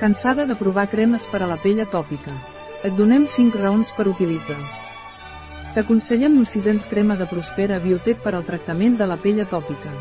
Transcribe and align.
Cansada 0.00 0.46
de 0.46 0.54
provar 0.56 0.86
cremes 0.88 1.26
per 1.28 1.42
a 1.44 1.46
la 1.46 1.58
pell 1.60 1.82
atòpica? 1.82 2.32
Et 2.88 2.94
donem 2.96 3.26
5 3.28 3.58
raons 3.60 3.90
per 3.92 4.06
utilitzar. 4.08 4.56
T'aconsellem 5.74 6.38
Nocisens 6.38 6.86
crema 6.88 7.18
de 7.20 7.26
Prospera 7.28 7.76
Biotec 7.82 8.22
per 8.24 8.32
al 8.32 8.46
tractament 8.48 8.96
de 8.96 9.04
la 9.10 9.18
pell 9.20 9.42
atòpica. 9.44 9.92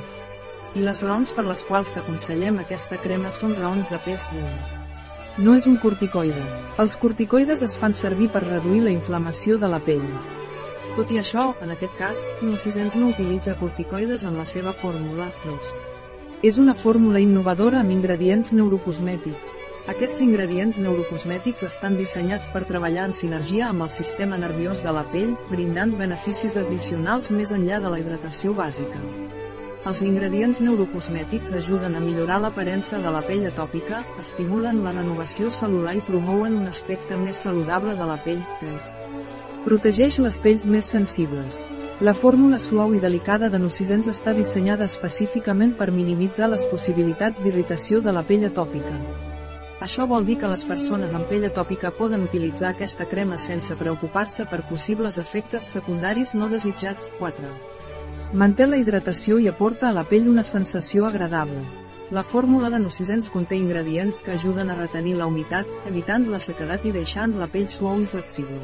I 0.80 0.86
les 0.88 1.04
raons 1.04 1.36
per 1.36 1.44
les 1.50 1.66
quals 1.68 1.92
t'aconsellem 1.92 2.62
aquesta 2.64 2.96
crema 3.04 3.28
són 3.42 3.58
raons 3.60 3.92
de 3.92 4.00
pes 4.08 4.24
1. 4.32 5.44
No 5.44 5.60
és 5.60 5.68
un 5.68 5.76
corticoide. 5.84 6.48
Els 6.80 6.96
corticoides 7.04 7.68
es 7.68 7.76
fan 7.76 7.92
servir 7.92 8.32
per 8.32 8.48
reduir 8.48 8.86
la 8.88 8.96
inflamació 8.96 9.60
de 9.60 9.68
la 9.68 9.84
pell. 9.84 10.08
Tot 10.96 11.12
i 11.12 11.20
això, 11.20 11.50
en 11.60 11.76
aquest 11.76 12.00
cas, 12.00 12.28
Nocisens 12.40 12.96
no 12.96 13.12
utilitza 13.12 13.60
corticoides 13.60 14.24
en 14.24 14.40
la 14.40 14.48
seva 14.48 14.72
fórmula, 14.72 15.28
NOS. 15.44 15.76
És 16.40 16.56
una 16.58 16.74
fórmula 16.88 17.20
innovadora 17.20 17.84
amb 17.84 17.92
ingredients 17.92 18.56
neurocosmètics. 18.56 19.52
Aquests 19.90 20.20
ingredients 20.22 20.78
neurocosmètics 20.78 21.64
estan 21.66 21.96
dissenyats 21.98 22.52
per 22.54 22.60
treballar 22.70 23.08
en 23.10 23.14
sinergia 23.18 23.72
amb 23.72 23.82
el 23.82 23.90
sistema 23.90 24.38
nerviós 24.38 24.84
de 24.86 24.92
la 24.94 25.02
pell, 25.10 25.32
brindant 25.50 25.96
beneficis 25.98 26.54
addicionals 26.62 27.32
més 27.34 27.50
enllà 27.56 27.80
de 27.82 27.90
la 27.90 27.98
hidratació 27.98 28.54
bàsica. 28.54 29.00
Els 29.90 30.02
ingredients 30.06 30.62
neurocosmètics 30.62 31.56
ajuden 31.58 31.98
a 31.98 32.02
millorar 32.04 32.38
l'aparença 32.44 33.00
de 33.02 33.14
la 33.16 33.24
pell 33.26 33.48
atòpica, 33.50 34.04
estimulen 34.22 34.84
la 34.84 34.94
renovació 34.94 35.50
cel·lular 35.56 35.96
i 35.98 36.04
promouen 36.06 36.60
un 36.60 36.70
aspecte 36.70 37.18
més 37.18 37.42
saludable 37.42 37.96
de 37.98 38.10
la 38.12 38.20
pell, 38.28 38.44
pels. 38.60 38.92
Protegeix 39.66 40.20
les 40.22 40.38
pells 40.44 40.68
més 40.70 40.92
sensibles. 40.94 41.64
La 42.06 42.14
fórmula 42.14 42.62
suau 42.62 42.94
i 42.94 43.02
delicada 43.02 43.50
de 43.50 43.58
Nocisens 43.58 44.12
està 44.14 44.36
dissenyada 44.38 44.86
específicament 44.86 45.74
per 45.82 45.90
minimitzar 45.90 46.52
les 46.54 46.70
possibilitats 46.70 47.42
d'irritació 47.42 48.04
de 48.06 48.14
la 48.14 48.24
pell 48.30 48.46
atòpica. 48.52 49.29
Això 49.80 50.04
vol 50.12 50.26
dir 50.28 50.36
que 50.40 50.48
les 50.52 50.66
persones 50.68 51.14
amb 51.16 51.30
pell 51.32 51.46
atòpica 51.48 51.94
poden 51.96 52.26
utilitzar 52.26 52.74
aquesta 52.74 53.06
crema 53.08 53.38
sense 53.40 53.78
preocupar-se 53.80 54.44
per 54.52 54.66
possibles 54.68 55.18
efectes 55.22 55.70
secundaris 55.76 56.36
no 56.36 56.50
desitjats. 56.52 57.08
4. 57.20 57.54
Manté 58.42 58.68
la 58.68 58.78
hidratació 58.78 59.40
i 59.40 59.48
aporta 59.48 59.88
a 59.88 59.96
la 59.96 60.04
pell 60.04 60.28
una 60.28 60.44
sensació 60.44 61.08
agradable. 61.08 61.64
La 62.12 62.26
fórmula 62.28 62.70
de 62.74 62.80
Nocisens 62.84 63.30
conté 63.30 63.56
ingredients 63.56 64.20
que 64.26 64.36
ajuden 64.36 64.70
a 64.70 64.76
retenir 64.76 65.16
la 65.16 65.28
humitat, 65.32 65.72
evitant 65.88 66.28
la 66.28 66.44
sequedat 66.44 66.86
i 66.86 66.92
deixant 66.92 67.40
la 67.40 67.48
pell 67.48 67.72
suau 67.72 68.04
i 68.04 68.06
flexible. 68.10 68.60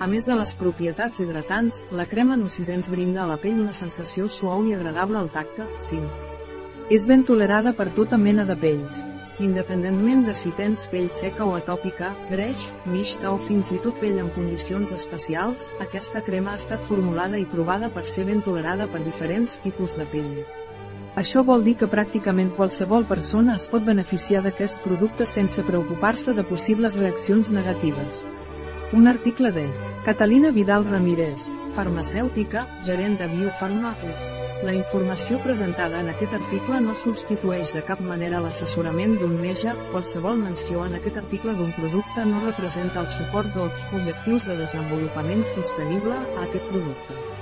A 0.00 0.08
més 0.08 0.24
de 0.24 0.40
les 0.40 0.56
propietats 0.56 1.20
hidratants, 1.20 1.84
la 1.92 2.08
crema 2.08 2.40
Nocisens 2.40 2.88
brinda 2.88 3.26
a 3.26 3.28
la 3.28 3.36
pell 3.42 3.60
una 3.60 3.76
sensació 3.76 4.30
suau 4.32 4.64
i 4.64 4.72
agradable 4.72 5.20
al 5.20 5.28
tacte. 5.34 5.68
5. 5.90 6.08
És 6.88 7.04
ben 7.06 7.28
tolerada 7.28 7.76
per 7.76 7.90
tota 7.92 8.16
mena 8.16 8.48
de 8.48 8.56
pells. 8.56 9.04
Independentment 9.40 10.26
de 10.26 10.34
si 10.36 10.50
tens 10.52 10.82
pell 10.92 11.06
seca 11.16 11.46
o 11.48 11.54
atòpica, 11.56 12.10
greix, 12.28 12.66
mixta 12.84 13.30
o 13.32 13.38
fins 13.40 13.70
i 13.72 13.78
tot 13.80 13.96
pell 13.96 14.18
en 14.20 14.28
condicions 14.34 14.92
especials, 14.92 15.64
aquesta 15.80 16.20
crema 16.26 16.52
ha 16.52 16.58
estat 16.60 16.82
formulada 16.84 17.40
i 17.40 17.46
provada 17.48 17.88
per 17.94 18.02
ser 18.04 18.26
ben 18.28 18.42
tolerada 18.44 18.84
per 18.92 19.00
diferents 19.00 19.56
tipus 19.64 19.96
de 19.96 20.04
pell. 20.12 20.42
Això 21.16 21.40
vol 21.46 21.64
dir 21.64 21.78
que 21.80 21.88
pràcticament 21.88 22.52
qualsevol 22.58 23.08
persona 23.08 23.56
es 23.56 23.64
pot 23.70 23.86
beneficiar 23.86 24.44
d'aquest 24.44 24.84
producte 24.84 25.24
sense 25.24 25.64
preocupar-se 25.64 26.36
de 26.36 26.44
possibles 26.44 27.00
reaccions 27.00 27.48
negatives. 27.50 28.26
Un 28.92 29.08
article 29.08 29.54
de 29.56 29.64
Catalina 30.04 30.52
Vidal 30.52 30.84
Ramírez, 30.84 31.48
farmacèutica, 31.76 32.66
gerent 32.86 33.18
de 33.20 33.28
Biofarmaques. 33.32 34.28
La 34.66 34.74
informació 34.76 35.38
presentada 35.40 36.02
en 36.04 36.10
aquest 36.12 36.34
article 36.36 36.82
no 36.84 36.94
substitueix 36.98 37.72
de 37.72 37.84
cap 37.88 38.02
manera 38.04 38.42
l'assessorament 38.44 39.16
d'un 39.20 39.38
metge, 39.40 39.72
qualsevol 39.90 40.36
menció 40.44 40.84
en 40.84 41.00
aquest 41.00 41.16
article 41.24 41.56
d'un 41.56 41.72
producte 41.80 42.28
no 42.28 42.44
representa 42.46 43.00
el 43.00 43.12
suport 43.16 43.54
dels 43.56 43.84
objectius 43.90 44.48
de 44.50 44.60
desenvolupament 44.60 45.46
sostenible 45.56 46.18
a 46.20 46.48
aquest 46.48 46.68
producte. 46.72 47.39